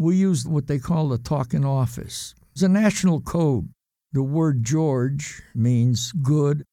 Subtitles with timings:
[0.00, 2.34] we used what they call the talking office.
[2.52, 3.68] It's a national code.
[4.12, 6.64] The word George means good.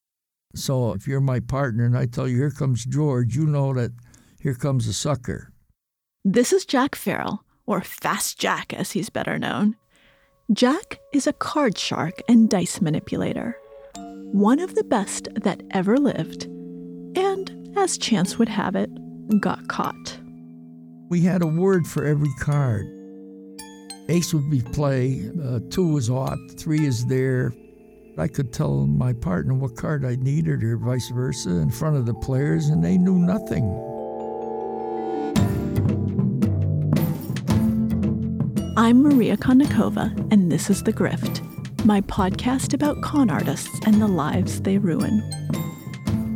[0.55, 3.91] So if you're my partner and I tell you, here comes George, you know that
[4.39, 5.51] here comes a sucker.
[6.23, 9.75] This is Jack Farrell, or Fast Jack as he's better known.
[10.53, 13.57] Jack is a card shark and dice manipulator,
[14.31, 16.45] one of the best that ever lived,
[17.17, 18.89] and as chance would have it,
[19.41, 20.17] got caught.
[21.09, 22.96] We had a word for every card.
[24.09, 27.53] Ace would be play, uh, two was off, three is there.
[28.17, 32.05] I could tell my partner what card I needed or vice versa in front of
[32.05, 33.65] the players, and they knew nothing.
[38.77, 41.43] I'm Maria Konnikova, and this is The Grift,
[41.85, 45.21] my podcast about con artists and the lives they ruin.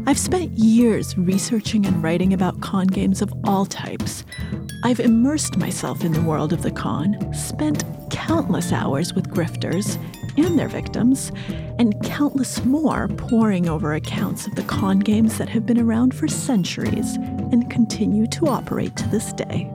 [0.05, 4.25] I've spent years researching and writing about con games of all types.
[4.83, 9.97] I've immersed myself in the world of the con, spent countless hours with grifters
[10.37, 11.31] and their victims,
[11.77, 16.27] and countless more poring over accounts of the con games that have been around for
[16.27, 17.15] centuries
[17.51, 19.71] and continue to operate to this day.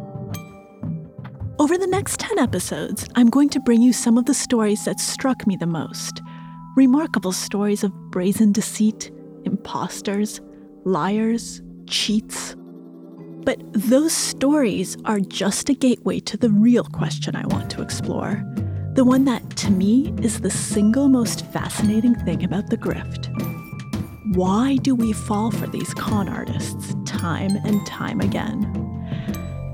[1.60, 4.98] Over the next 10 episodes, I'm going to bring you some of the stories that
[4.98, 6.20] struck me the most.
[6.76, 9.12] Remarkable stories of brazen deceit,
[9.44, 10.40] imposters,
[10.84, 12.56] liars, cheats.
[13.46, 18.44] But those stories are just a gateway to the real question I want to explore.
[18.94, 23.28] The one that, to me, is the single most fascinating thing about the grift.
[24.34, 28.64] Why do we fall for these con artists time and time again?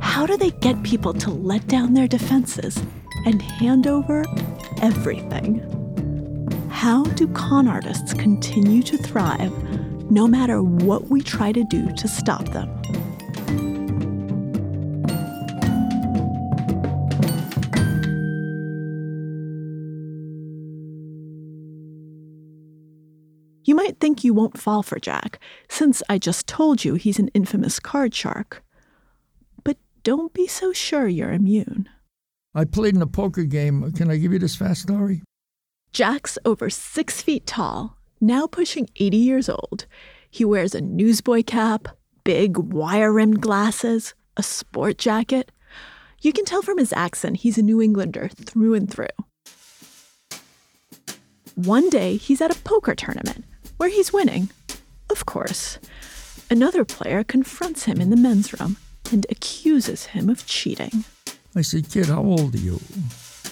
[0.03, 2.77] How do they get people to let down their defenses
[3.25, 4.27] and hand over
[4.83, 5.62] everything?
[6.69, 9.50] How do con artists continue to thrive
[10.11, 12.69] no matter what we try to do to stop them?
[23.65, 27.28] You might think you won't fall for Jack, since I just told you he's an
[27.28, 28.62] infamous card shark
[29.62, 31.89] But don't be so sure you're immune.
[32.55, 33.93] I played in a poker game.
[33.93, 35.22] Can I give you this fast story?
[35.93, 39.87] Jack's over six feet tall, now pushing 80 years old.
[40.31, 41.89] He wears a newsboy cap,
[42.25, 45.53] big wire rimmed glasses, a sport jacket.
[46.21, 49.06] You can tell from his accent he's a New Englander through and through.
[51.55, 53.45] One day, he's at a poker tournament
[53.82, 54.48] where he's winning.
[55.10, 55.81] Of course.
[56.48, 58.76] Another player confronts him in the men's room
[59.10, 61.03] and accuses him of cheating.
[61.56, 62.78] I said, Kid, how old are you?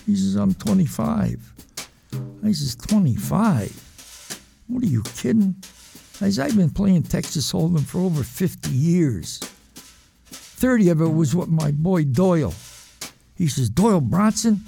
[0.06, 1.52] He says, I'm 25.
[2.44, 4.62] I says, 25?
[4.69, 5.56] What are you kidding?
[6.20, 9.38] I says, I've been playing Texas Hold'em for over 50 years.
[10.26, 12.54] 30 of it was with my boy Doyle.
[13.36, 14.60] He says, Doyle Brunson?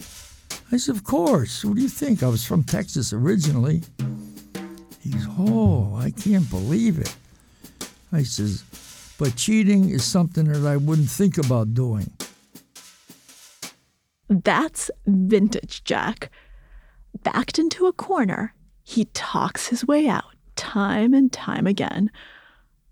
[0.72, 1.64] I said, Of course.
[1.64, 2.24] What do you think?
[2.24, 3.82] I was from Texas originally.
[5.02, 7.14] He's, Oh, I can't believe it.
[8.12, 8.64] I says,
[9.18, 12.10] but cheating is something that I wouldn't think about doing.
[14.28, 16.30] That's vintage Jack.
[17.22, 20.24] Backed into a corner, he talks his way out
[20.56, 22.10] time and time again.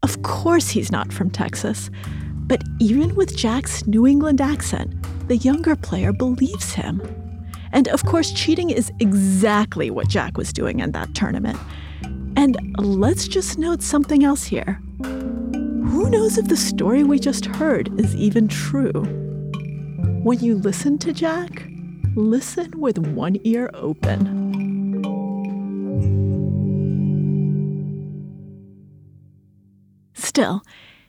[0.03, 1.91] Of course, he's not from Texas,
[2.35, 4.95] but even with Jack's New England accent,
[5.29, 7.03] the younger player believes him.
[7.73, 11.59] And of course, cheating is exactly what Jack was doing in that tournament.
[12.41, 14.81] And let's just note something else here.
[15.03, 19.03] Who knows if the story we just heard is even true?
[20.23, 21.69] When you listen to Jack,
[22.17, 25.03] listen with one ear open.
[30.15, 30.63] Still,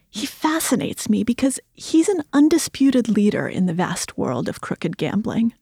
[0.10, 5.54] he fascinates me because he's an undisputed leader in the vast world of crooked gambling.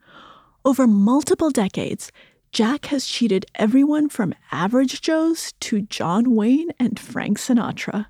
[0.66, 2.12] Over multiple decades,
[2.52, 8.08] Jack has cheated everyone from average Joes to John Wayne and Frank Sinatra.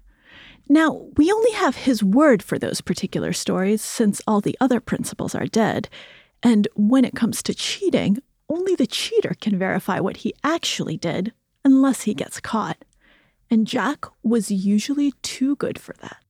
[0.70, 5.36] Now, we only have his word for those particular stories since all the other principals
[5.36, 5.90] are dead.
[6.42, 11.34] And when it comes to cheating, only the cheater can verify what he actually did
[11.66, 12.86] unless he gets caught.
[13.52, 16.24] And Jack was usually too good for that.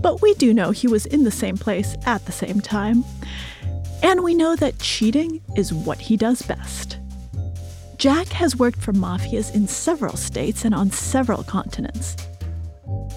[0.00, 3.04] But we do know he was in the same place at the same time.
[4.02, 6.98] And we know that cheating is what he does best.
[7.96, 12.16] Jack has worked for mafias in several states and on several continents.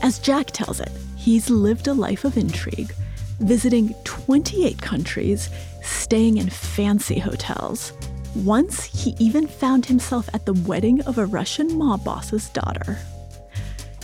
[0.02, 2.94] As Jack tells it, he's lived a life of intrigue,
[3.40, 5.50] visiting 28 countries,
[5.84, 7.92] staying in fancy hotels.
[8.36, 12.98] Once, he even found himself at the wedding of a Russian mob boss's daughter.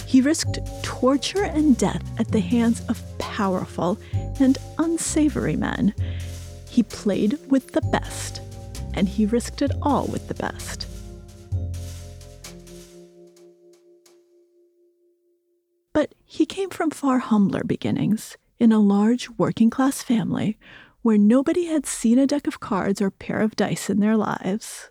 [0.05, 3.97] He risked torture and death at the hands of powerful
[4.39, 5.93] and unsavory men.
[6.75, 8.41] He played with the best,
[8.93, 10.87] and he risked it all with the best.
[15.93, 20.57] But he came from far humbler beginnings in a large working class family
[21.01, 24.89] where nobody had seen a deck of cards or pair of dice in their lives.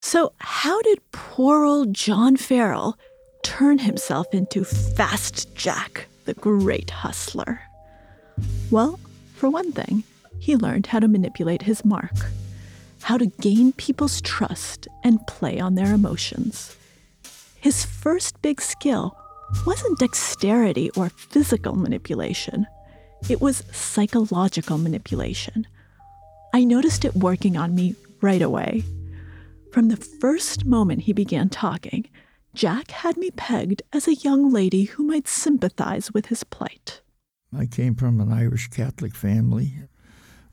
[0.00, 2.98] So, how did poor old John Farrell
[3.44, 7.60] turn himself into Fast Jack, the great hustler?
[8.72, 8.98] Well,
[9.36, 10.02] for one thing,
[10.42, 12.16] he learned how to manipulate his mark,
[13.02, 16.76] how to gain people's trust and play on their emotions.
[17.60, 19.16] His first big skill
[19.64, 22.66] wasn't dexterity or physical manipulation,
[23.28, 25.64] it was psychological manipulation.
[26.52, 28.82] I noticed it working on me right away.
[29.70, 32.08] From the first moment he began talking,
[32.52, 37.00] Jack had me pegged as a young lady who might sympathize with his plight.
[37.56, 39.74] I came from an Irish Catholic family.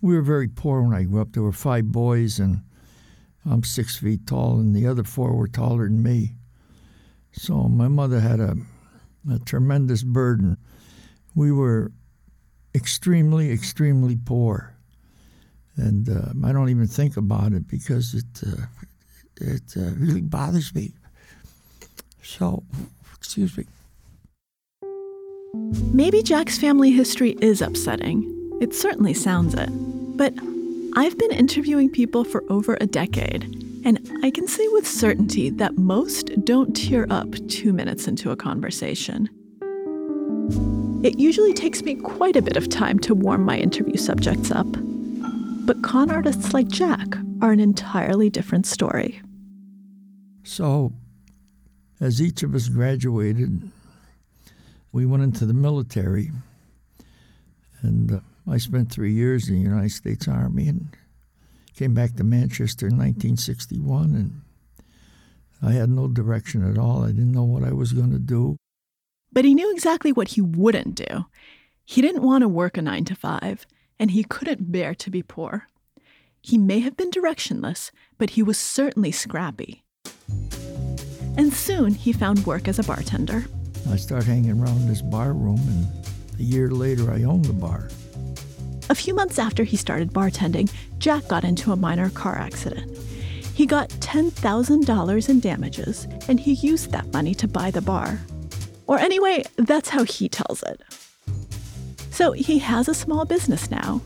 [0.02, 1.34] We were very poor when I grew up.
[1.34, 2.62] There were five boys, and
[3.50, 6.36] I'm six feet tall, and the other four were taller than me.
[7.32, 8.56] So my mother had a
[9.30, 10.58] a tremendous burden.
[11.36, 11.92] We were
[12.74, 14.76] extremely, extremely poor,
[15.76, 18.66] and uh, I don't even think about it because it uh,
[19.42, 20.94] it uh, really bothers me.
[22.22, 22.64] So,
[23.16, 23.66] excuse me.
[25.94, 28.39] Maybe Jack's family history is upsetting.
[28.60, 29.70] It certainly sounds it.
[30.18, 30.34] But
[30.96, 33.44] I've been interviewing people for over a decade,
[33.86, 38.36] and I can say with certainty that most don't tear up two minutes into a
[38.36, 39.30] conversation.
[41.02, 44.68] It usually takes me quite a bit of time to warm my interview subjects up.
[45.66, 47.08] But con artists like Jack
[47.42, 49.22] are an entirely different story.
[50.44, 50.92] So,
[52.02, 53.72] as each of us graduated,
[54.92, 56.32] we went into the military.
[57.82, 58.20] And uh,
[58.50, 60.88] I spent three years in the United States Army and
[61.76, 64.16] came back to Manchester in 1961.
[64.16, 64.42] And
[65.62, 67.04] I had no direction at all.
[67.04, 68.58] I didn't know what I was going to do.
[69.32, 71.26] But he knew exactly what he wouldn't do.
[71.86, 73.68] He didn't want to work a nine to five,
[74.00, 75.68] and he couldn't bear to be poor.
[76.42, 79.84] He may have been directionless, but he was certainly scrappy.
[81.38, 83.46] And soon he found work as a bartender.
[83.90, 85.88] I started hanging around this bar room, and
[86.40, 87.90] a year later, I owned the bar.
[88.90, 92.98] A few months after he started bartending, Jack got into a minor car accident.
[93.54, 98.20] He got $10,000 in damages, and he used that money to buy the bar.
[98.88, 100.82] Or anyway, that's how he tells it.
[102.10, 104.02] So he has a small business now.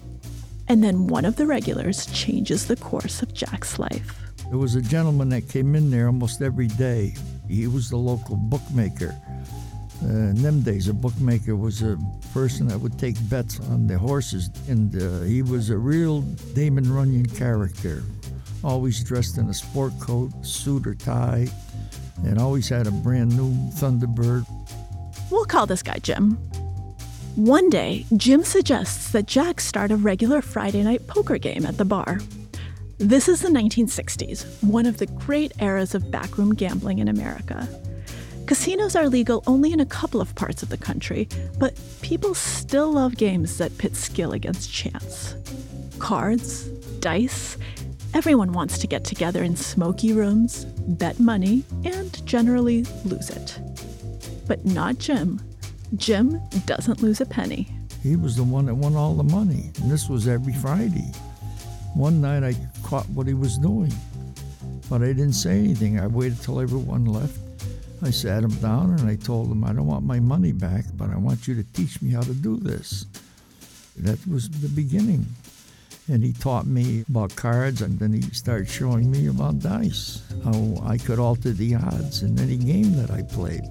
[0.68, 4.20] And then one of the regulars changes the course of Jack's life.
[4.50, 7.16] There was a gentleman that came in there almost every day.
[7.48, 9.16] He was the local bookmaker.
[10.02, 11.98] Uh, in them days, a bookmaker was a
[12.34, 16.22] person that would take bets on the horses, and uh, he was a real
[16.54, 18.04] Damon Runyon character.
[18.64, 21.48] Always dressed in a sport coat, suit or tie,
[22.26, 24.46] and always had a brand new Thunderbird.
[25.30, 26.38] We'll call this guy Jim.
[27.36, 31.86] One day, Jim suggests that Jack start a regular Friday night poker game at the
[31.86, 32.20] bar.
[33.00, 37.68] This is the 1960s, one of the great eras of backroom gambling in America.
[38.46, 41.30] Casinos are legal only in a couple of parts of the country,
[41.60, 45.36] but people still love games that pit skill against chance.
[45.98, 46.66] Cards,
[47.00, 47.58] dice,
[48.14, 53.58] everyone wants to get together in smoky rooms, bet money, and generally lose it.
[54.46, 55.42] But not Jim.
[55.96, 57.70] Jim doesn't lose a penny.
[58.02, 61.10] He was the one that won all the money, and this was every Friday.
[61.94, 63.94] One night I caught what he was doing,
[64.90, 65.98] but I didn't say anything.
[65.98, 67.40] I waited till everyone left.
[68.04, 71.10] I sat him down and I told him, I don't want my money back, but
[71.10, 73.06] I want you to teach me how to do this.
[73.98, 75.26] That was the beginning.
[76.10, 80.84] And he taught me about cards, and then he started showing me about dice, how
[80.84, 83.64] I could alter the odds in any game that I played.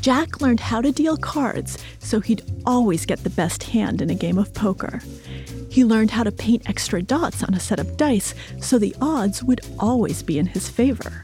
[0.00, 4.14] Jack learned how to deal cards so he'd always get the best hand in a
[4.16, 5.00] game of poker.
[5.70, 9.44] He learned how to paint extra dots on a set of dice so the odds
[9.44, 11.22] would always be in his favor.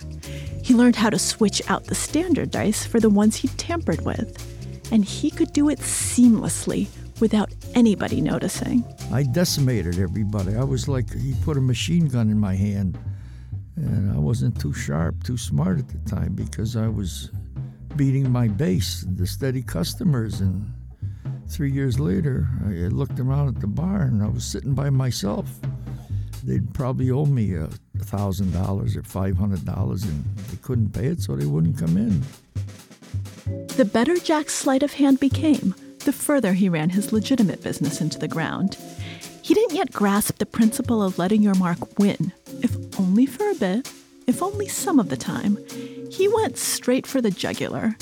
[0.69, 4.37] He learned how to switch out the standard dice for the ones he'd tampered with.
[4.93, 6.89] And he could do it seamlessly
[7.23, 8.85] without anybody noticing.
[9.11, 10.57] I decimated everybody.
[10.57, 12.99] I was like he put a machine gun in my hand.
[13.77, 17.31] And I wasn't too sharp, too smart at the time because I was
[17.97, 20.43] beating my base, the steady customers.
[20.43, 20.71] And
[21.49, 25.49] three years later, I looked around at the bar and I was sitting by myself.
[26.45, 27.71] They'd probably owe me a
[28.01, 31.97] thousand dollars or five hundred dollars, and they couldn't pay it, so they wouldn't come
[31.97, 32.23] in.
[33.77, 35.75] The better Jack's sleight of hand became,
[36.05, 38.77] the further he ran his legitimate business into the ground.
[39.43, 43.55] He didn't yet grasp the principle of letting your mark win, if only for a
[43.55, 43.91] bit,
[44.27, 45.59] if only some of the time.
[46.11, 47.97] He went straight for the jugular.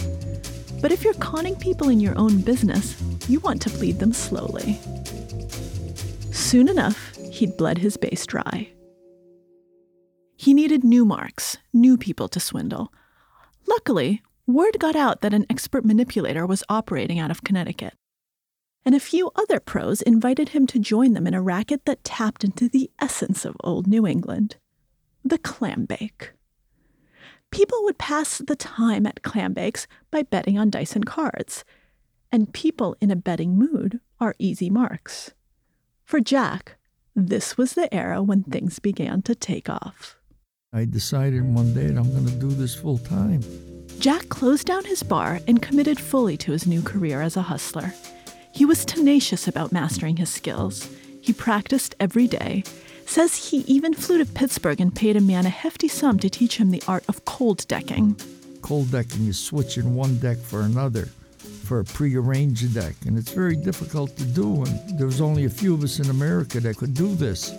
[0.80, 4.78] But if you're conning people in your own business, you want to bleed them slowly.
[6.32, 8.68] Soon enough, he'd bled his base dry.
[10.36, 12.92] He needed new marks, new people to swindle.
[13.66, 17.94] Luckily, word got out that an expert manipulator was operating out of Connecticut
[18.86, 22.44] and a few other pros invited him to join them in a racket that tapped
[22.44, 24.56] into the essence of old New England
[25.24, 26.30] the clam bake.
[27.50, 31.64] People would pass the time at clam bakes by betting on dice and cards,
[32.30, 35.32] and people in a betting mood are easy marks.
[36.04, 36.76] For Jack,
[37.16, 40.15] this was the era when things began to take off.
[40.76, 43.40] I decided one day that I'm going to do this full time.
[43.98, 47.94] Jack closed down his bar and committed fully to his new career as a hustler.
[48.52, 50.90] He was tenacious about mastering his skills.
[51.22, 52.62] He practiced every day.
[53.06, 56.58] Says he even flew to Pittsburgh and paid a man a hefty sum to teach
[56.58, 58.14] him the art of cold decking.
[58.60, 63.56] Cold decking is switching one deck for another for a prearranged deck, and it's very
[63.56, 64.62] difficult to do.
[64.64, 67.50] And there was only a few of us in America that could do this.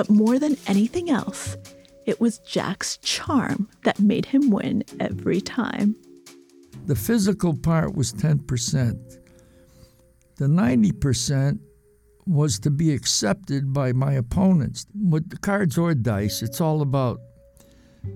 [0.00, 1.58] But more than anything else,
[2.06, 5.94] it was Jack's charm that made him win every time.
[6.86, 9.18] The physical part was 10%.
[10.36, 11.58] The 90%
[12.26, 14.86] was to be accepted by my opponents.
[14.94, 17.20] With the cards or dice, it's all about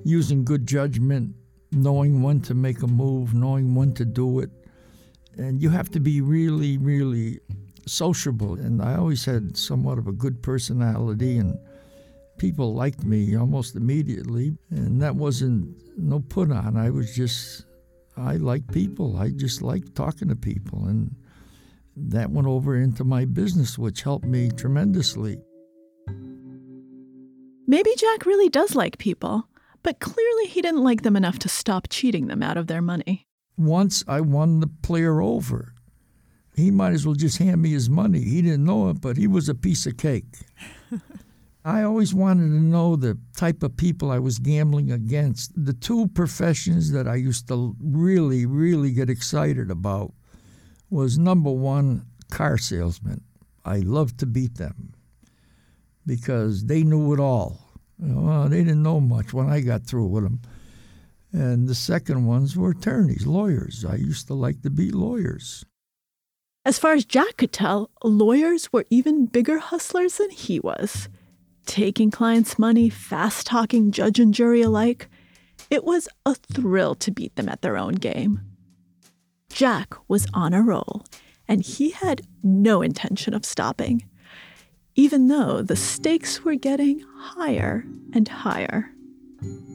[0.07, 1.35] using good judgment,
[1.71, 4.49] knowing when to make a move, knowing when to do it.
[5.37, 7.41] And you have to be really, really
[7.87, 8.55] sociable.
[8.55, 11.59] And I always had somewhat of a good personality, and
[12.39, 14.57] people liked me almost immediately.
[14.71, 16.77] And that wasn't no put on.
[16.77, 17.65] I was just
[18.17, 19.17] I like people.
[19.17, 20.85] I just like talking to people.
[20.87, 21.15] And
[21.97, 25.41] that went over into my business, which helped me tremendously.
[27.67, 29.49] Maybe Jack really does like people,
[29.83, 33.27] but clearly he didn't like them enough to stop cheating them out of their money.
[33.57, 35.73] Once I won the player over.
[36.57, 38.21] He might as well just hand me his money.
[38.21, 40.37] He didn't know it, but he was a piece of cake.
[41.67, 45.51] I always wanted to know the type of people I was gambling against.
[45.57, 50.13] The two professions that I used to really, really get excited about
[50.91, 53.23] was number one, car salesmen.
[53.65, 54.93] I loved to beat them
[56.05, 57.61] because they knew it all.
[57.99, 60.43] Well, they didn't know much when I got through with them.
[61.33, 63.87] And the second ones were attorneys, lawyers.
[63.87, 65.65] I used to like to beat lawyers.
[66.67, 71.09] As far as Jack could tell, lawyers were even bigger hustlers than he was
[71.67, 75.09] taking clients' money, fast talking judge and jury alike.
[75.71, 78.41] It was a thrill to beat them at their own game.
[79.51, 81.05] Jack was on a roll,
[81.47, 84.05] and he had no intention of stopping,
[84.95, 88.91] even though the stakes were getting higher and higher.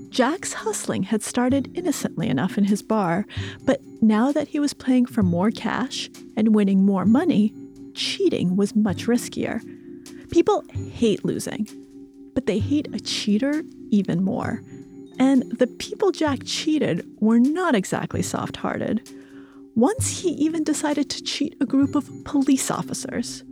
[0.10, 3.25] Jack's hustling had started innocently enough in his bar,
[3.65, 7.53] but now that he was playing for more cash and winning more money,
[7.93, 9.62] cheating was much riskier.
[10.31, 11.67] People hate losing,
[12.36, 14.62] but they hate a cheater even more.
[15.17, 19.09] And the people Jack cheated were not exactly soft hearted.
[19.75, 23.43] Once he even decided to cheat a group of police officers.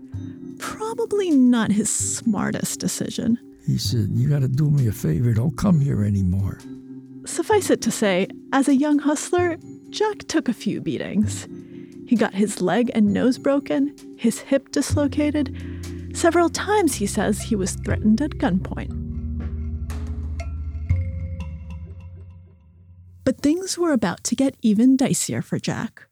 [0.59, 3.37] Probably not his smartest decision.
[3.65, 6.59] He said, You gotta do me a favor, don't come here anymore.
[7.25, 9.57] Suffice it to say, as a young hustler,
[9.89, 11.47] Jack took a few beatings.
[12.07, 15.53] He got his leg and nose broken, his hip dislocated,
[16.17, 18.89] Several times, he says, he was threatened at gunpoint.
[23.23, 26.07] But things were about to get even dicier for Jack.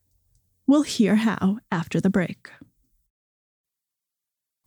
[0.67, 2.51] We'll hear how after the break.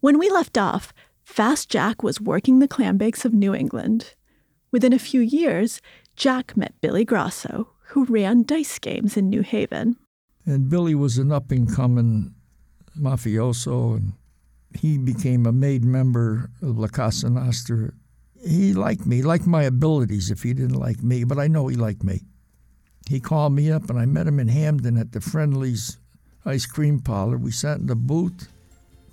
[0.00, 0.92] When we left off,
[1.23, 4.16] Fast Jack was working the clambakes of New England.
[4.73, 5.80] Within a few years,
[6.16, 9.99] Jack met Billy Grasso, who ran dice games in New Haven.
[10.45, 12.35] And Billy was an up and coming
[12.99, 14.14] mafioso and
[14.75, 17.90] he became a made member of La Cosa Nostra.
[18.46, 21.76] He liked me, liked my abilities if he didn't like me, but I know he
[21.76, 22.22] liked me.
[23.08, 25.98] He called me up and I met him in Hamden at the Friendly's
[26.44, 27.38] ice cream parlor.
[27.38, 28.48] We sat in the booth.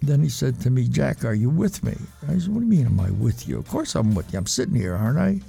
[0.01, 1.95] Then he said to me, Jack, are you with me?
[2.27, 3.57] I said, What do you mean, am I with you?
[3.57, 4.39] Of course I'm with you.
[4.39, 5.39] I'm sitting here, aren't I?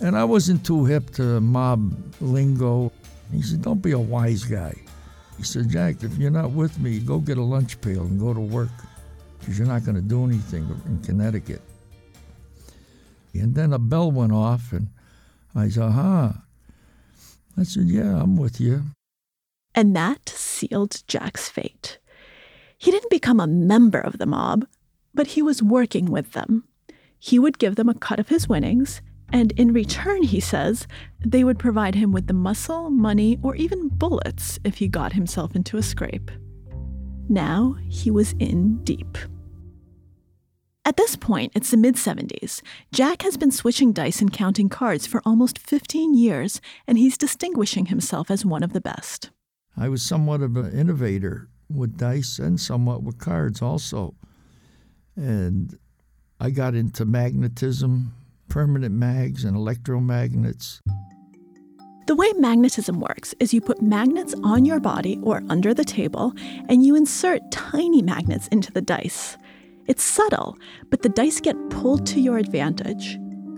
[0.00, 2.92] And I wasn't too hip to mob lingo.
[3.32, 4.74] He said, Don't be a wise guy.
[5.38, 8.34] He said, Jack, if you're not with me, go get a lunch pail and go
[8.34, 8.70] to work
[9.38, 11.62] because you're not going to do anything in Connecticut.
[13.34, 14.88] And then a bell went off, and
[15.54, 16.32] I said, huh.
[17.58, 18.82] I said, yeah, I'm with you.
[19.74, 21.98] And that sealed Jack's fate.
[22.78, 24.66] He didn't become a member of the mob,
[25.14, 26.64] but he was working with them.
[27.18, 29.00] He would give them a cut of his winnings,
[29.32, 30.86] and in return, he says,
[31.24, 35.56] they would provide him with the muscle, money, or even bullets if he got himself
[35.56, 36.30] into a scrape.
[37.28, 39.18] Now he was in deep.
[40.84, 42.62] At this point, it's the mid 70s.
[42.92, 47.86] Jack has been switching dice and counting cards for almost 15 years, and he's distinguishing
[47.86, 49.30] himself as one of the best.
[49.76, 54.14] I was somewhat of an innovator with dice and somewhat with cards also.
[55.16, 55.76] And
[56.38, 58.14] I got into magnetism,
[58.48, 60.80] permanent mags, and electromagnets.
[62.06, 66.32] The way magnetism works is you put magnets on your body or under the table,
[66.68, 69.36] and you insert tiny magnets into the dice.
[69.88, 70.56] It's subtle,
[70.88, 73.14] but the dice get pulled to your advantage.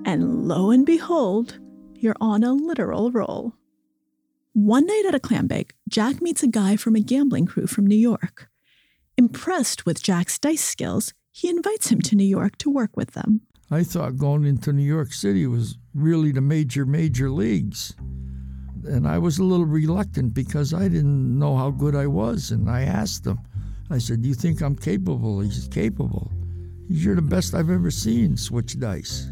[0.07, 1.59] And lo and behold,
[1.95, 3.53] you're on a literal roll.
[4.55, 7.87] One night at a clam bake, Jack meets a guy from a gambling crew from
[7.87, 8.49] New York.
[9.19, 13.43] Impressed with Jack's dice skills, he invites him to New York to work with them.
[13.71, 17.95] I thought going into New York City was really the major, major leagues.
[18.89, 22.51] And I was a little reluctant because I didn't know how good I was.
[22.51, 23.39] And I asked him,
[23.91, 25.41] I said, Do you think I'm capable?
[25.41, 26.31] He said, Capable.
[26.89, 29.29] You're the best I've ever seen switch dice.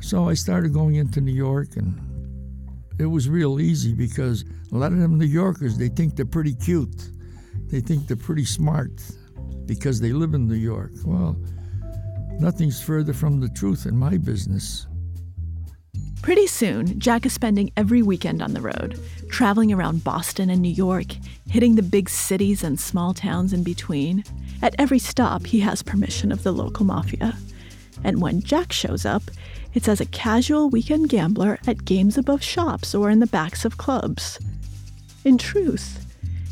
[0.00, 2.00] So I started going into New York, and
[2.98, 6.54] it was real easy because a lot of them New Yorkers, they think they're pretty
[6.54, 7.10] cute.
[7.68, 8.92] They think they're pretty smart
[9.66, 10.92] because they live in New York.
[11.04, 11.36] Well,
[12.38, 14.86] nothing's further from the truth in my business.
[16.22, 18.96] Pretty soon, Jack is spending every weekend on the road,
[19.28, 21.16] traveling around Boston and New York,
[21.48, 24.22] hitting the big cities and small towns in between.
[24.62, 27.36] At every stop, he has permission of the local mafia.
[28.04, 29.24] And when Jack shows up,
[29.74, 33.76] it's as a casual weekend gambler at games above shops or in the backs of
[33.76, 34.38] clubs.
[35.24, 36.06] In truth,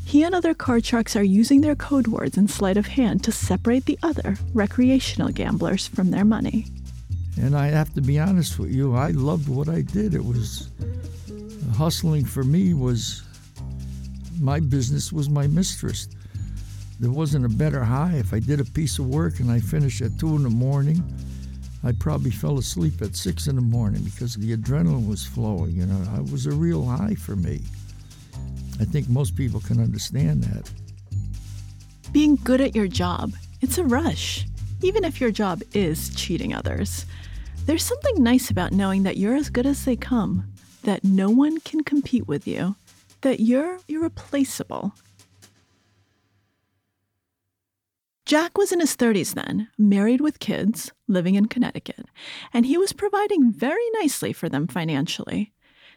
[0.05, 3.31] he and other card sharks are using their code words and sleight of hand to
[3.31, 6.67] separate the other recreational gamblers from their money.
[7.41, 10.15] And I have to be honest with you, I loved what I did.
[10.15, 10.69] It was
[11.75, 13.23] hustling for me was
[14.41, 16.09] my business was my mistress.
[16.99, 18.15] There wasn't a better high.
[18.17, 21.03] If I did a piece of work and I finished at two in the morning,
[21.83, 25.73] I probably fell asleep at six in the morning because the adrenaline was flowing.
[25.73, 27.63] You know, it was a real high for me.
[28.79, 30.71] I think most people can understand that.
[32.13, 34.47] Being good at your job, it's a rush,
[34.83, 37.07] even if your job is cheating others.
[37.71, 40.53] There's something nice about knowing that you're as good as they come,
[40.83, 42.75] that no one can compete with you,
[43.21, 44.93] that you're irreplaceable.
[48.27, 52.07] Jack was in his 30s then, married with kids, living in Connecticut,
[52.53, 55.53] and he was providing very nicely for them financially.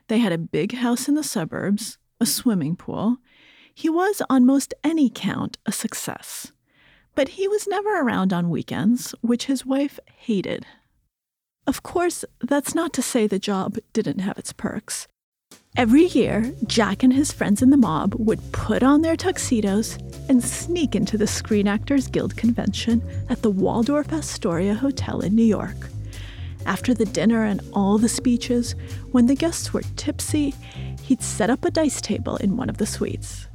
[0.10, 3.18] They had a big house in the suburbs, a swimming pool.
[3.74, 6.52] He was, on most any count, a success.
[7.16, 10.68] But he was never around on weekends, which his wife hated
[11.66, 15.08] of course, that's not to say the job didn't have its perks.
[15.76, 19.98] Every year, Jack and his friends in the mob would put on their tuxedos
[20.30, 25.44] and sneak into the Screen Actors Guild convention at the Waldorf Astoria Hotel in New
[25.44, 25.90] York.
[26.66, 28.76] After the dinner and all the speeches,
[29.12, 30.54] when the guests were tipsy,
[31.02, 33.48] he'd set up a dice table in one of the suites.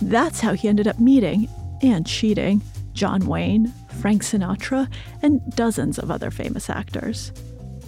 [0.00, 1.48] That's how he ended up meeting
[1.82, 4.90] and cheating John Wayne, Frank Sinatra,
[5.22, 7.32] and dozens of other famous actors.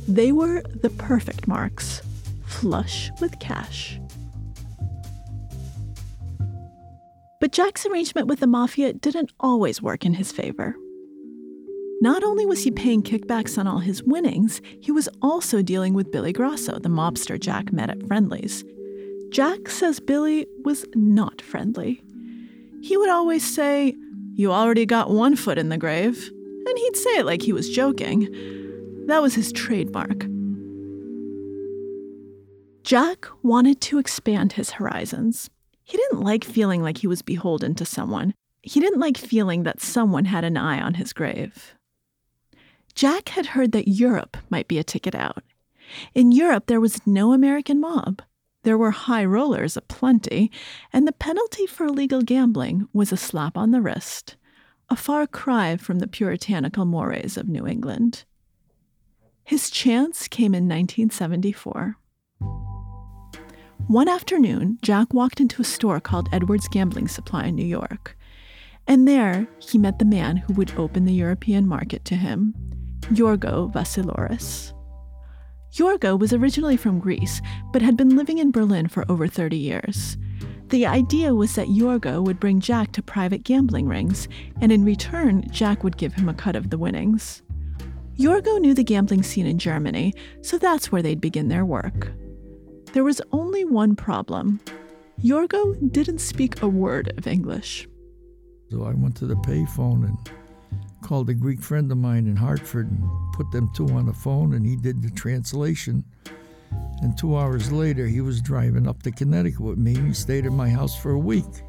[0.07, 2.03] They were the perfect marks,
[2.44, 3.98] flush with cash.
[7.40, 10.77] But Jack's arrangement with the mafia didn't always work in his favor.
[12.01, 16.11] Not only was he paying kickbacks on all his winnings, he was also dealing with
[16.11, 18.64] Billy Grasso, the mobster Jack met at Friendly's.
[19.31, 22.03] Jack says Billy was not friendly.
[22.83, 23.94] He would always say,
[24.35, 26.31] you already got one foot in the grave.
[26.66, 28.29] And he'd say it like he was joking.
[29.07, 30.27] That was his trademark.
[32.83, 35.51] Jack wanted to expand his horizons.
[35.85, 38.35] He didn't like feeling like he was beholden to someone.
[38.62, 41.75] He didn't like feeling that someone had an eye on his grave.
[42.95, 45.42] Jack had heard that Europe might be a ticket out.
[46.14, 48.23] In Europe, there was no American mob.
[48.64, 50.51] There were high rollers aplenty,
[50.92, 54.37] and the penalty for illegal gambling was a slap on the wrist,
[54.88, 58.25] a far cry from the puritanical mores of New England.
[59.42, 61.96] His chance came in 1974.
[63.88, 68.16] One afternoon, Jack walked into a store called Edwards Gambling Supply in New York.
[68.87, 72.55] And there, he met the man who would open the European market to him,
[73.11, 74.72] Yorgo Vasilouris.
[75.74, 77.40] Yorgo was originally from Greece,
[77.72, 80.18] but had been living in Berlin for over 30 years.
[80.68, 84.28] The idea was that Yorgo would bring Jack to private gambling rings,
[84.61, 87.42] and in return, Jack would give him a cut of the winnings.
[88.18, 92.12] Yorgo knew the gambling scene in Germany, so that's where they'd begin their work.
[92.92, 94.61] There was only one problem
[95.22, 97.88] Yorgo didn't speak a word of English.
[98.70, 100.18] So I went to the payphone and
[101.03, 103.03] called a Greek friend of mine in Hartford and
[103.35, 106.05] put them two on the phone, and he did the translation.
[107.03, 110.47] And two hours later, he was driving up to Connecticut with me, and he stayed
[110.47, 111.62] at my house for a week.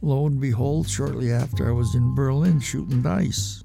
[0.00, 3.64] Lo and behold, shortly after, I was in Berlin shooting dice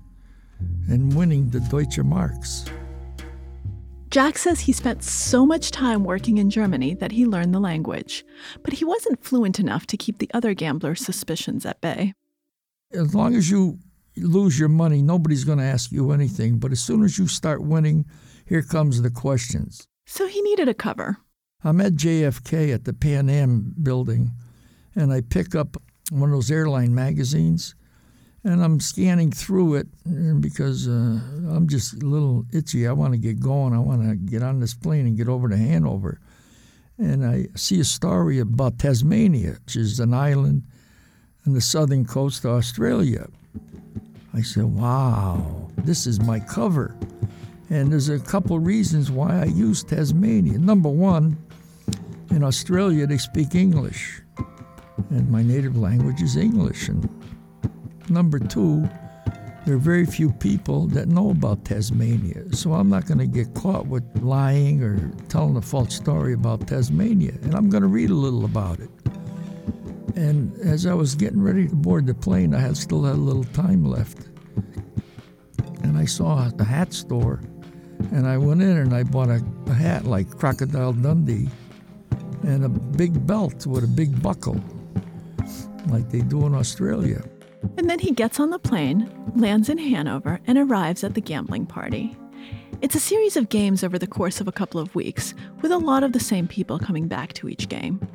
[0.90, 2.66] and winning the Deutsche Marks.
[4.10, 8.24] Jack says he spent so much time working in Germany that he learned the language,
[8.64, 12.14] but he wasn't fluent enough to keep the other gamblers' suspicions at bay.
[12.92, 13.80] As long as you
[14.16, 16.60] lose your money, nobody's going to ask you anything.
[16.60, 18.06] But as soon as you start winning,
[18.46, 19.88] here comes the questions.
[20.06, 21.18] So he needed a cover.
[21.64, 24.32] I'm at JFK at the Pan Am building,
[24.96, 25.78] and I pick up
[26.12, 27.74] one of those airline magazines,
[28.44, 29.88] and I'm scanning through it
[30.42, 32.86] because uh, I'm just a little itchy.
[32.86, 33.74] I want to get going.
[33.74, 36.20] I want to get on this plane and get over to Hanover.
[36.98, 40.64] And I see a story about Tasmania, which is an island
[41.48, 43.28] on the southern coast of Australia.
[44.34, 46.96] I said, wow, this is my cover.
[47.70, 50.58] And there's a couple reasons why I use Tasmania.
[50.58, 51.38] Number one,
[52.32, 54.22] in Australia, they speak English,
[55.10, 56.90] and my native language is English.
[56.90, 57.08] And
[58.10, 58.90] number two,
[59.66, 62.44] there are very few people that know about Tasmania.
[62.54, 66.68] So I'm not going to get caught with lying or telling a false story about
[66.68, 67.34] Tasmania.
[67.44, 68.90] And I'm going to read a little about it.
[70.16, 73.18] And as I was getting ready to board the plane, I had still had a
[73.18, 74.28] little time left.
[75.84, 77.42] And I saw a hat store.
[78.12, 81.50] And I went in and I bought a, a hat like Crocodile Dundee
[82.44, 84.62] and a big belt with a big buckle,
[85.88, 87.24] like they do in Australia.
[87.78, 91.66] And then he gets on the plane, lands in Hanover, and arrives at the gambling
[91.66, 92.16] party.
[92.82, 95.78] It's a series of games over the course of a couple of weeks, with a
[95.78, 98.06] lot of the same people coming back to each game.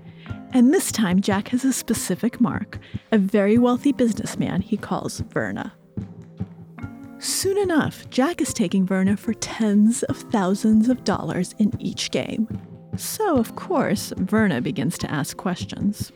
[0.53, 2.79] And this time, Jack has a specific mark
[3.13, 5.75] a very wealthy businessman he calls Verna.
[7.19, 12.47] Soon enough, Jack is taking Verna for tens of thousands of dollars in each game.
[12.97, 16.13] So, of course, Verna begins to ask questions.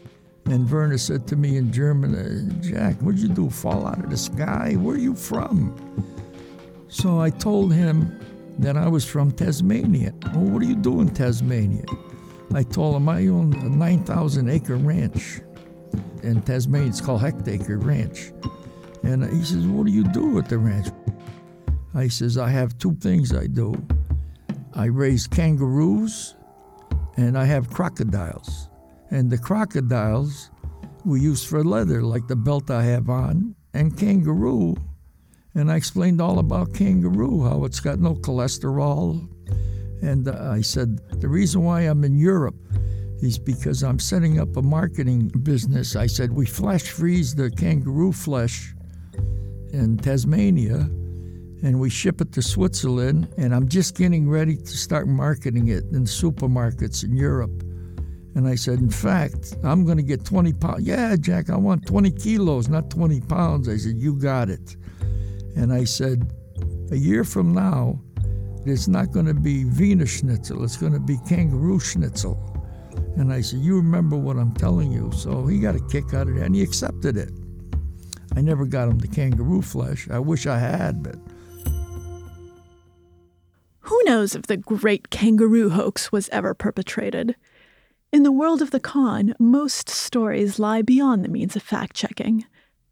[0.47, 3.51] And Verna said to me in German, uh, Jack, what'd you do?
[3.51, 4.75] Fall out of the sky?
[4.79, 5.75] Where are you from?
[6.89, 8.19] So I told him
[8.59, 10.13] that I was from Tasmania.
[10.35, 11.85] Oh, what do you do in Tasmania?
[12.55, 15.41] I told him I own a 9,000 acre ranch
[16.23, 16.89] in Tasmania.
[16.89, 18.33] It's called Hectacre Ranch.
[19.03, 20.89] And he says, What do you do with the ranch?
[21.95, 23.75] I says, I have two things I do.
[24.75, 26.37] I raise kangaroos
[27.17, 28.69] and I have crocodiles.
[29.11, 30.51] And the crocodiles
[31.05, 34.77] we use for leather, like the belt I have on, and kangaroo.
[35.55, 39.29] And I explained all about kangaroo, how it's got no cholesterol,
[40.03, 42.57] and uh, I said, the reason why I'm in Europe
[43.23, 45.95] is because I'm setting up a marketing business.
[45.95, 48.75] I said, we flash freeze the kangaroo flesh
[49.73, 50.91] in Tasmania
[51.63, 53.33] and we ship it to Switzerland.
[53.39, 57.63] And I'm just getting ready to start marketing it in supermarkets in Europe.
[58.35, 60.83] And I said, in fact, I'm going to get 20 pounds.
[60.83, 63.69] Yeah, Jack, I want 20 kilos, not 20 pounds.
[63.69, 64.77] I said, you got it.
[65.55, 66.33] And I said,
[66.91, 68.01] a year from now,
[68.65, 72.39] it's not going to be Wiener Schnitzel, it's going to be kangaroo schnitzel.
[73.17, 75.11] And I said, You remember what I'm telling you.
[75.13, 77.31] So he got a kick out of that and he accepted it.
[78.37, 80.09] I never got him the kangaroo flesh.
[80.11, 81.17] I wish I had, but.
[83.81, 87.37] Who knows if the great kangaroo hoax was ever perpetrated?
[88.13, 92.45] In the world of the con, most stories lie beyond the means of fact checking.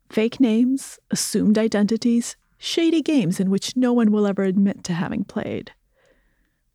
[0.09, 5.25] Fake names, assumed identities, shady games in which no one will ever admit to having
[5.25, 5.73] played.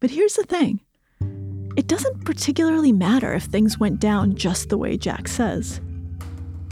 [0.01, 0.81] But here's the thing
[1.77, 5.79] it doesn't particularly matter if things went down just the way Jack says.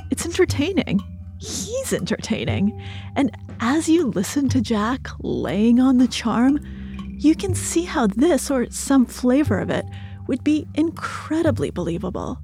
[0.09, 0.99] It's entertaining.
[1.39, 2.81] He's entertaining.
[3.15, 6.59] And as you listen to Jack laying on the charm,
[7.19, 9.85] you can see how this, or some flavor of it,
[10.27, 12.39] would be incredibly believable.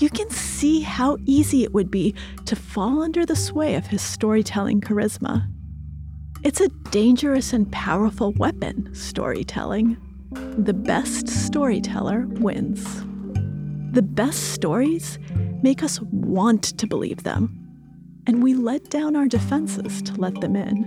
[0.00, 2.14] You can see how easy it would be
[2.44, 5.48] to fall under the sway of his storytelling charisma.
[6.44, 9.96] It's a dangerous and powerful weapon, storytelling.
[10.58, 12.84] The best storyteller wins.
[13.94, 15.18] The best stories
[15.62, 17.58] make us want to believe them,
[18.26, 20.84] and we let down our defenses to let them in.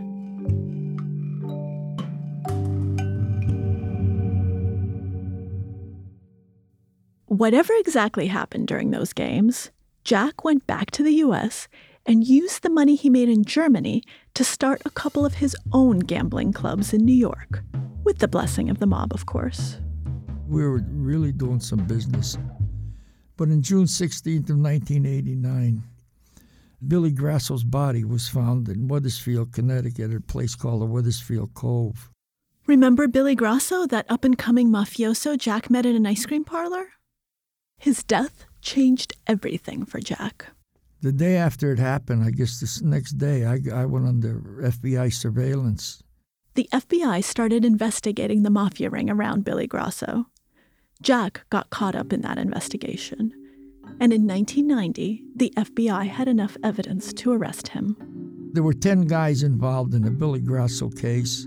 [7.26, 9.72] Whatever exactly happened during those games,
[10.04, 11.68] Jack went back to the US
[12.08, 14.02] and used the money he made in Germany
[14.34, 17.62] to start a couple of his own gambling clubs in New York,
[18.06, 19.78] with the blessing of the mob, of course.
[20.48, 22.38] We were really doing some business.
[23.36, 25.84] But in June 16th of 1989,
[26.88, 32.10] Billy Grasso's body was found in Wethersfield, Connecticut, at a place called the Wethersfield Cove.
[32.66, 36.88] Remember Billy Grasso, that up and coming mafioso Jack met at an ice cream parlor?
[37.78, 40.48] His death changed everything for Jack.
[41.02, 45.14] The day after it happened, I guess this next day, I, I went under FBI
[45.14, 46.02] surveillance.
[46.56, 50.26] The FBI started investigating the mafia ring around Billy Grasso.
[51.02, 53.32] Jack got caught up in that investigation.
[54.00, 57.96] And in 1990, the FBI had enough evidence to arrest him.
[58.54, 61.46] There were 10 guys involved in the Billy Grasso case,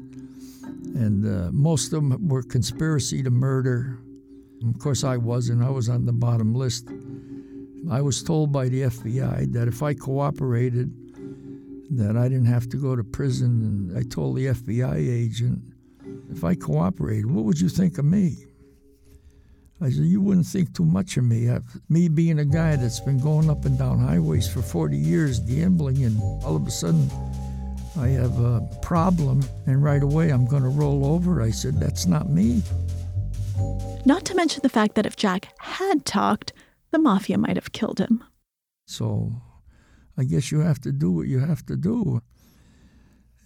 [0.94, 3.98] and uh, most of them were conspiracy to murder.
[4.64, 6.88] Of course, I wasn't, I was on the bottom list.
[7.88, 10.92] I was told by the FBI that if I cooperated,
[11.90, 13.62] that I didn't have to go to prison.
[13.62, 15.60] And I told the FBI agent,
[16.30, 18.46] if I cooperated, what would you think of me?
[19.82, 21.48] I said, you wouldn't think too much of me.
[21.48, 25.40] I've, me being a guy that's been going up and down highways for 40 years,
[25.40, 27.10] gambling, and all of a sudden
[27.98, 31.40] I have a problem, and right away I'm going to roll over.
[31.42, 32.62] I said, that's not me.
[34.04, 36.52] Not to mention the fact that if Jack had talked,
[36.90, 38.24] the mafia might have killed him.
[38.86, 39.32] So
[40.16, 42.20] I guess you have to do what you have to do.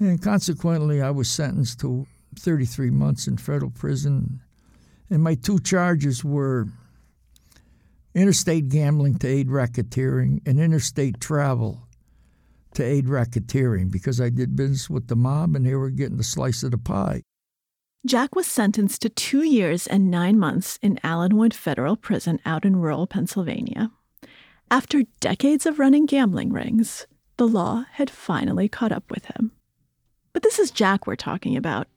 [0.00, 2.06] And consequently, I was sentenced to
[2.38, 4.40] 33 months in federal prison.
[5.10, 6.66] And my two charges were
[8.14, 11.86] interstate gambling to aid racketeering and interstate travel
[12.74, 16.24] to aid racketeering because I did business with the mob and they were getting a
[16.24, 17.22] slice of the pie.
[18.06, 22.76] Jack was sentenced to two years and nine months in Allenwood Federal Prison out in
[22.76, 23.90] rural Pennsylvania.
[24.70, 27.06] After decades of running gambling rings,
[27.38, 29.52] the law had finally caught up with him.
[30.34, 31.88] But this is Jack we're talking about.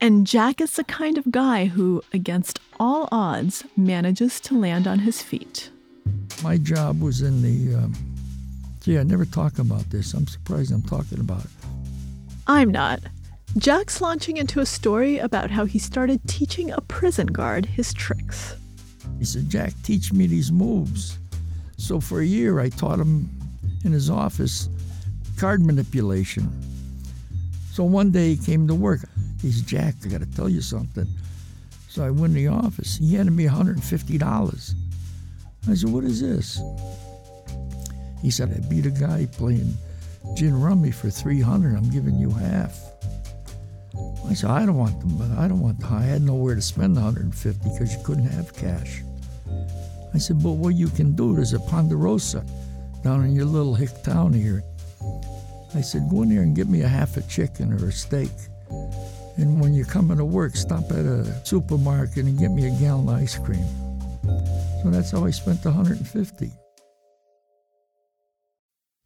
[0.00, 5.00] And Jack is the kind of guy who, against all odds, manages to land on
[5.00, 5.70] his feet.
[6.40, 7.74] My job was in the.
[7.74, 7.94] Um,
[8.84, 10.14] gee, I never talk about this.
[10.14, 11.50] I'm surprised I'm talking about it.
[12.46, 13.00] I'm not.
[13.56, 18.56] Jack's launching into a story about how he started teaching a prison guard his tricks.
[19.18, 21.18] He said, Jack, teach me these moves.
[21.76, 23.28] So for a year, I taught him
[23.84, 24.68] in his office
[25.38, 26.50] card manipulation.
[27.72, 29.00] So one day he came to work.
[29.40, 31.06] He said, Jack, I got to tell you something.
[31.88, 32.96] So I went in the office.
[32.98, 34.74] He handed me $150.
[35.68, 36.60] I said, What is this?
[38.20, 39.74] He said, I beat a guy playing
[40.34, 42.87] gin rummy for 300 I'm giving you half.
[44.28, 46.96] I said, I don't want them, I don't want the I had nowhere to spend
[46.96, 49.02] the 150 because you couldn't have cash.
[50.14, 52.44] I said, but what you can do, there's a Ponderosa
[53.02, 54.62] down in your little hick town here.
[55.74, 58.30] I said, go in there and get me a half a chicken or a steak.
[59.36, 63.08] And when you're coming to work, stop at a supermarket and get me a gallon
[63.08, 63.64] of ice cream.
[64.82, 66.50] So that's how I spent the 150.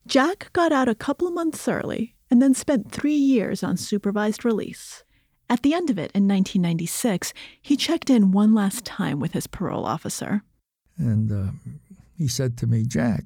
[0.07, 5.05] Jack got out a couple months early and then spent three years on supervised release.
[5.49, 9.47] At the end of it, in 1996, he checked in one last time with his
[9.47, 10.43] parole officer.
[10.97, 11.53] And uh,
[12.17, 13.25] he said to me, Jack,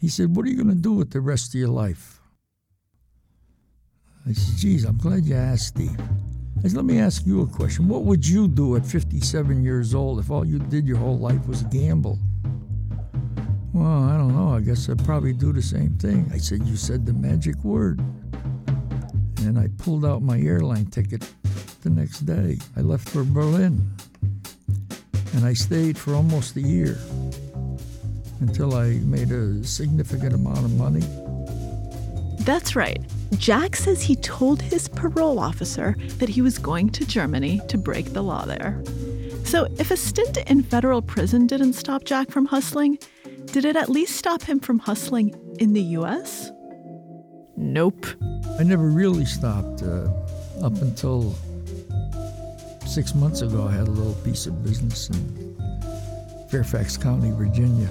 [0.00, 2.20] he said, What are you going to do with the rest of your life?
[4.28, 5.98] I said, Geez, I'm glad you asked, Steve.
[6.58, 7.88] I said, Let me ask you a question.
[7.88, 11.46] What would you do at 57 years old if all you did your whole life
[11.48, 12.18] was gamble?
[13.76, 14.54] Well, I don't know.
[14.54, 16.30] I guess I'd probably do the same thing.
[16.32, 18.00] I said, You said the magic word.
[19.42, 21.30] And I pulled out my airline ticket
[21.82, 22.56] the next day.
[22.74, 23.86] I left for Berlin.
[25.34, 26.96] And I stayed for almost a year
[28.40, 31.04] until I made a significant amount of money.
[32.46, 33.04] That's right.
[33.36, 38.14] Jack says he told his parole officer that he was going to Germany to break
[38.14, 38.82] the law there.
[39.44, 42.98] So, if a stint in federal prison didn't stop Jack from hustling,
[43.46, 46.50] did it at least stop him from hustling in the US?
[47.56, 48.06] Nope.
[48.58, 50.08] I never really stopped uh,
[50.62, 51.34] up until
[52.86, 53.66] six months ago.
[53.66, 55.56] I had a little piece of business in
[56.50, 57.88] Fairfax County, Virginia.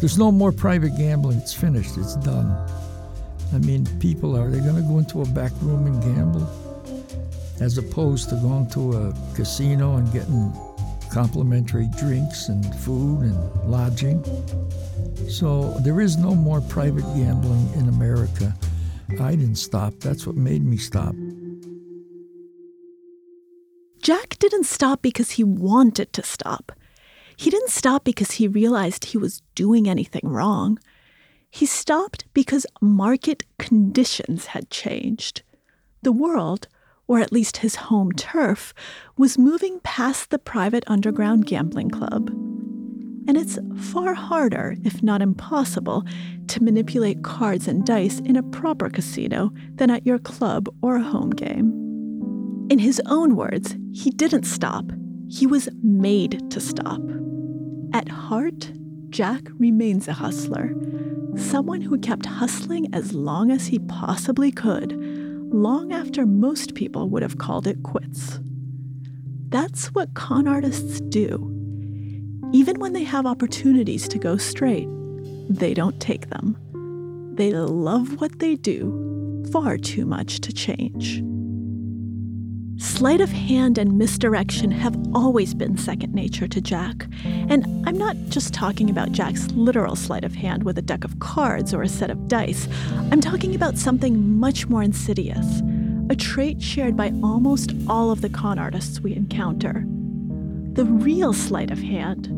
[0.00, 1.38] There's no more private gambling.
[1.38, 1.96] It's finished.
[1.96, 2.50] It's done.
[3.52, 6.48] I mean, people are they going to go into a back room and gamble
[7.60, 10.52] as opposed to going to a casino and getting
[11.12, 14.24] complimentary drinks and food and lodging.
[15.28, 18.54] So there is no more private gambling in America.
[19.20, 19.94] I didn't stop.
[20.00, 21.14] That's what made me stop.
[24.02, 26.72] Jack didn't stop because he wanted to stop.
[27.36, 30.78] He didn't stop because he realized he was doing anything wrong.
[31.50, 35.42] He stopped because market conditions had changed.
[36.02, 36.68] The world,
[37.10, 38.72] or at least his home turf,
[39.16, 42.30] was moving past the private underground gambling club.
[43.26, 43.58] And it's
[43.92, 46.04] far harder, if not impossible,
[46.46, 51.02] to manipulate cards and dice in a proper casino than at your club or a
[51.02, 52.68] home game.
[52.70, 54.84] In his own words, he didn't stop,
[55.28, 57.02] he was made to stop.
[57.92, 58.70] At heart,
[59.08, 60.76] Jack remains a hustler,
[61.34, 64.92] someone who kept hustling as long as he possibly could
[65.52, 68.40] long after most people would have called it quits.
[69.48, 71.46] That's what con artists do.
[72.52, 74.88] Even when they have opportunities to go straight,
[75.48, 76.56] they don't take them.
[77.34, 81.22] They love what they do far too much to change.
[82.80, 87.06] Sleight of hand and misdirection have always been second nature to Jack.
[87.24, 91.18] And I'm not just talking about Jack's literal sleight of hand with a deck of
[91.18, 92.68] cards or a set of dice.
[93.12, 95.60] I'm talking about something much more insidious,
[96.08, 99.84] a trait shared by almost all of the con artists we encounter.
[100.72, 102.30] The real sleight of hand,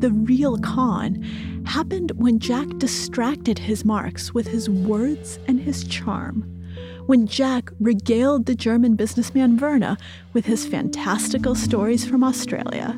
[0.00, 1.22] the real con,
[1.66, 6.61] happened when Jack distracted his marks with his words and his charm
[7.06, 9.96] when Jack regaled the German businessman Werner
[10.32, 12.92] with his fantastical stories from Australia,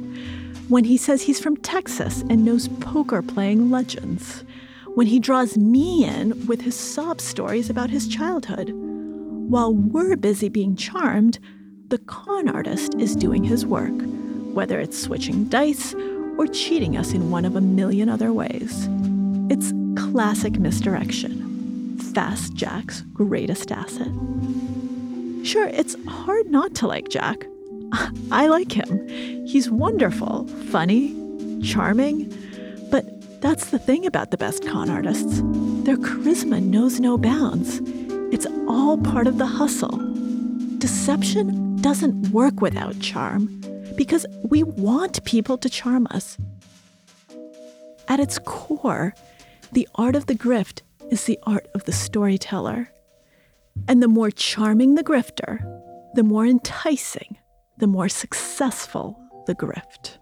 [0.69, 4.45] when he says he's from Texas and knows poker playing legends,
[4.95, 8.71] when he draws me in with his sob stories about his childhood.
[8.73, 11.39] While we're busy being charmed,
[11.89, 13.93] the con artist is doing his work,
[14.55, 15.95] whether it's switching dice
[16.39, 18.89] or cheating us in one of a million other ways.
[19.51, 21.44] It's classic misdirection.
[22.15, 24.13] Fast Jack's greatest asset.
[25.45, 27.45] Sure, it's hard not to like Jack.
[28.31, 29.09] I like him.
[29.47, 31.13] He's wonderful, funny,
[31.63, 32.33] charming.
[32.91, 35.43] But that's the thing about the best con artists
[35.85, 37.83] their charisma knows no bounds.
[38.33, 39.99] It's all part of the hustle.
[40.79, 43.61] Deception doesn't work without charm
[43.97, 46.39] because we want people to charm us.
[48.09, 49.15] At its core,
[49.73, 52.91] the art of the grift is the art of the storyteller.
[53.89, 55.59] And the more charming the grifter,
[56.15, 57.39] the more enticing,
[57.79, 60.19] the more successful the grift.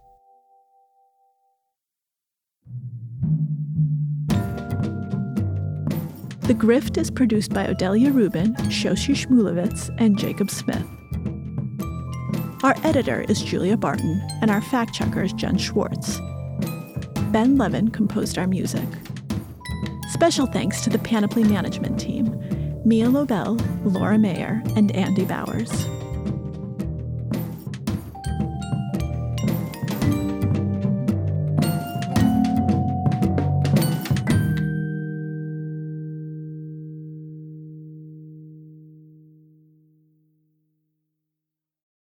[6.43, 10.85] The Grift is produced by Odelia Rubin, Shoshi Shmulevitz, and Jacob Smith.
[12.65, 16.19] Our editor is Julia Barton, and our fact checker is Jen Schwartz.
[17.31, 18.89] Ben Levin composed our music.
[20.13, 22.39] Special thanks to the Panoply Management Team
[22.85, 25.71] Mia Lobel, Laura Mayer, and Andy Bowers.